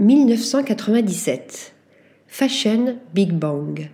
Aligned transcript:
1997. 0.00 1.74
Fashion 2.28 2.98
Big 3.14 3.32
Bang. 3.32 3.90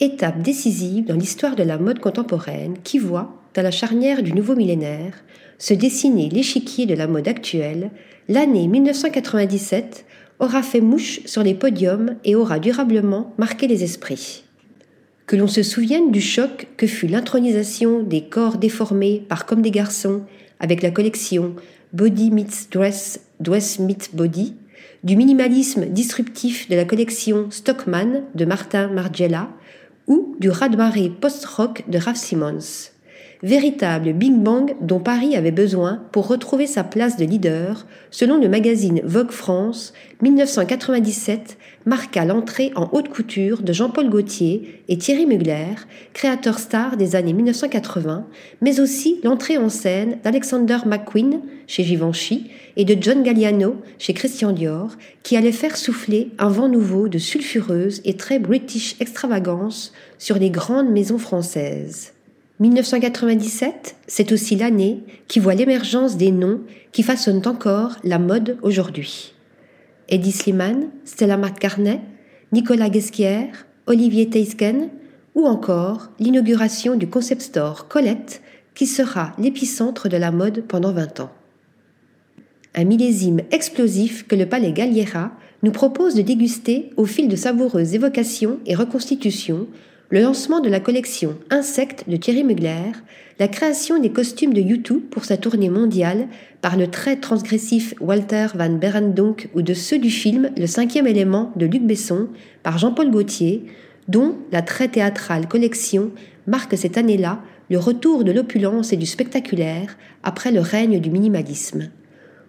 Étape 0.00 0.42
décisive 0.42 1.04
dans 1.04 1.14
l'histoire 1.14 1.54
de 1.54 1.62
la 1.62 1.78
mode 1.78 2.00
contemporaine 2.00 2.78
qui 2.82 2.98
voit, 2.98 3.32
dans 3.54 3.62
la 3.62 3.70
charnière 3.70 4.24
du 4.24 4.32
nouveau 4.32 4.56
millénaire, 4.56 5.22
se 5.58 5.72
dessiner 5.72 6.28
l'échiquier 6.30 6.84
de 6.86 6.94
la 6.94 7.06
mode 7.06 7.28
actuelle, 7.28 7.92
l'année 8.28 8.66
1997 8.66 10.04
aura 10.40 10.64
fait 10.64 10.80
mouche 10.80 11.20
sur 11.26 11.44
les 11.44 11.54
podiums 11.54 12.16
et 12.24 12.34
aura 12.34 12.58
durablement 12.58 13.32
marqué 13.38 13.68
les 13.68 13.84
esprits. 13.84 14.42
Que 15.26 15.36
l'on 15.36 15.46
se 15.46 15.62
souvienne 15.62 16.10
du 16.10 16.20
choc 16.20 16.66
que 16.76 16.88
fut 16.88 17.06
l'intronisation 17.06 18.02
des 18.02 18.22
corps 18.22 18.58
déformés 18.58 19.24
par 19.28 19.46
comme 19.46 19.62
des 19.62 19.70
garçons 19.70 20.22
avec 20.58 20.82
la 20.82 20.90
collection 20.90 21.54
Body 21.92 22.32
Meets 22.32 22.68
Dress, 22.72 23.20
Dress 23.38 23.78
Meets 23.78 24.10
Body, 24.12 24.54
du 25.04 25.16
minimalisme 25.16 25.86
disruptif 25.86 26.68
de 26.68 26.76
la 26.76 26.84
collection 26.84 27.50
Stockman 27.50 28.22
de 28.34 28.44
Martin 28.44 28.88
Margiela 28.88 29.48
ou 30.06 30.36
du 30.38 30.50
raz-de-marée 30.50 31.10
post-rock 31.10 31.84
de 31.88 31.98
Ralph 31.98 32.16
Simmons. 32.16 32.95
Véritable 33.42 34.14
Big 34.14 34.32
Bang 34.32 34.74
dont 34.80 34.98
Paris 34.98 35.36
avait 35.36 35.50
besoin 35.50 36.02
pour 36.10 36.26
retrouver 36.26 36.66
sa 36.66 36.84
place 36.84 37.18
de 37.18 37.26
leader, 37.26 37.86
selon 38.10 38.40
le 38.40 38.48
magazine 38.48 39.02
Vogue 39.04 39.30
France, 39.30 39.92
1997 40.22 41.58
marqua 41.84 42.24
l'entrée 42.24 42.72
en 42.76 42.88
haute 42.92 43.10
couture 43.10 43.62
de 43.62 43.72
Jean-Paul 43.74 44.08
Gaultier 44.08 44.82
et 44.88 44.96
Thierry 44.96 45.26
Mugler, 45.26 45.74
créateurs 46.14 46.58
stars 46.58 46.96
des 46.96 47.14
années 47.14 47.34
1980, 47.34 48.26
mais 48.62 48.80
aussi 48.80 49.20
l'entrée 49.22 49.58
en 49.58 49.68
scène 49.68 50.18
d'Alexander 50.24 50.78
McQueen 50.86 51.40
chez 51.66 51.84
Givenchy 51.84 52.50
et 52.76 52.84
de 52.84 52.96
John 52.98 53.22
Galliano 53.22 53.76
chez 53.98 54.14
Christian 54.14 54.52
Dior, 54.52 54.96
qui 55.22 55.36
allait 55.36 55.52
faire 55.52 55.76
souffler 55.76 56.30
un 56.38 56.48
vent 56.48 56.68
nouveau 56.68 57.08
de 57.08 57.18
sulfureuse 57.18 58.00
et 58.06 58.16
très 58.16 58.38
british 58.38 58.96
extravagance 58.98 59.92
sur 60.18 60.38
les 60.38 60.50
grandes 60.50 60.90
maisons 60.90 61.18
françaises. 61.18 62.15
1997, 62.58 63.96
c'est 64.06 64.32
aussi 64.32 64.56
l'année 64.56 65.02
qui 65.28 65.40
voit 65.40 65.54
l'émergence 65.54 66.16
des 66.16 66.30
noms 66.30 66.60
qui 66.90 67.02
façonnent 67.02 67.46
encore 67.46 67.96
la 68.02 68.18
mode 68.18 68.56
aujourd'hui. 68.62 69.34
Eddie 70.08 70.32
Sliman, 70.32 70.88
Stella 71.04 71.36
McCartney, 71.36 72.00
Nicolas 72.52 72.88
Guesquière, 72.88 73.66
Olivier 73.86 74.30
Teisken 74.30 74.88
ou 75.34 75.46
encore 75.46 76.08
l'inauguration 76.18 76.96
du 76.96 77.08
concept 77.08 77.42
store 77.42 77.88
Colette 77.88 78.40
qui 78.74 78.86
sera 78.86 79.32
l'épicentre 79.38 80.08
de 80.08 80.16
la 80.16 80.30
mode 80.30 80.64
pendant 80.66 80.92
20 80.92 81.20
ans. 81.20 81.30
Un 82.74 82.84
millésime 82.84 83.40
explosif 83.50 84.26
que 84.26 84.36
le 84.36 84.46
palais 84.46 84.72
Galliera 84.72 85.32
nous 85.62 85.72
propose 85.72 86.14
de 86.14 86.22
déguster 86.22 86.90
au 86.96 87.04
fil 87.04 87.28
de 87.28 87.36
savoureuses 87.36 87.94
évocations 87.94 88.60
et 88.64 88.74
reconstitutions 88.74 89.66
le 90.10 90.20
lancement 90.20 90.60
de 90.60 90.68
la 90.68 90.78
collection 90.78 91.36
Insectes 91.50 92.04
de 92.08 92.16
Thierry 92.16 92.44
Mugler, 92.44 92.92
la 93.40 93.48
création 93.48 93.98
des 93.98 94.10
costumes 94.10 94.54
de 94.54 94.60
YouTube 94.60 95.02
pour 95.10 95.24
sa 95.24 95.36
tournée 95.36 95.68
mondiale 95.68 96.28
par 96.62 96.76
le 96.76 96.86
très 96.86 97.16
transgressif 97.16 97.94
Walter 98.00 98.46
van 98.54 98.70
Berendonck 98.70 99.48
ou 99.54 99.62
de 99.62 99.74
ceux 99.74 99.98
du 99.98 100.10
film 100.10 100.50
Le 100.56 100.66
cinquième 100.66 101.08
élément 101.08 101.52
de 101.56 101.66
Luc 101.66 101.82
Besson 101.82 102.28
par 102.62 102.78
Jean-Paul 102.78 103.10
Gaultier, 103.10 103.66
dont 104.06 104.36
la 104.52 104.62
très 104.62 104.88
théâtrale 104.88 105.48
collection 105.48 106.12
marque 106.46 106.78
cette 106.78 106.98
année-là 106.98 107.40
le 107.68 107.78
retour 107.78 108.22
de 108.22 108.30
l'opulence 108.30 108.92
et 108.92 108.96
du 108.96 109.06
spectaculaire 109.06 109.96
après 110.22 110.52
le 110.52 110.60
règne 110.60 111.00
du 111.00 111.10
minimalisme. 111.10 111.90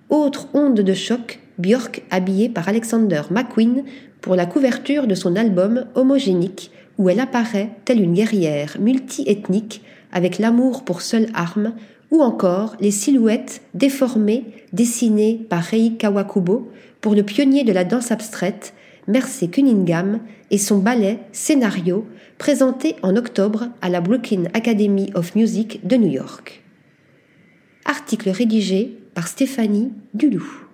Autre 0.09 0.47
onde 0.53 0.79
de 0.81 0.93
choc, 0.93 1.39
Björk 1.57 2.03
habillée 2.11 2.49
par 2.49 2.69
Alexander 2.69 3.23
McQueen 3.31 3.83
pour 4.21 4.35
la 4.35 4.45
couverture 4.45 5.07
de 5.07 5.15
son 5.15 5.35
album 5.35 5.85
Homogénique, 5.95 6.71
où 6.97 7.09
elle 7.09 7.19
apparaît 7.19 7.69
telle 7.85 8.01
une 8.01 8.13
guerrière 8.13 8.77
multi-ethnique 8.79 9.81
avec 10.11 10.39
l'amour 10.39 10.83
pour 10.83 11.01
seule 11.01 11.27
arme, 11.33 11.73
ou 12.11 12.21
encore 12.21 12.75
les 12.79 12.91
silhouettes 12.91 13.61
déformées 13.73 14.45
dessinées 14.71 15.45
par 15.49 15.63
Rei 15.63 15.93
Kawakubo 15.97 16.71
pour 17.01 17.15
le 17.15 17.23
pionnier 17.23 17.63
de 17.63 17.73
la 17.73 17.83
danse 17.83 18.11
abstraite, 18.11 18.73
Merce 19.07 19.43
Cunningham, 19.51 20.19
et 20.49 20.57
son 20.57 20.77
ballet 20.77 21.19
Scénario, 21.33 22.05
présenté 22.37 22.95
en 23.03 23.15
octobre 23.15 23.67
à 23.81 23.89
la 23.89 24.01
Brooklyn 24.01 24.45
Academy 24.53 25.11
of 25.15 25.35
Music 25.35 25.85
de 25.85 25.97
New 25.97 26.11
York. 26.11 26.63
Article 27.85 28.29
rédigé 28.29 28.97
par 29.13 29.27
Stéphanie 29.27 29.91
Dulou. 30.13 30.66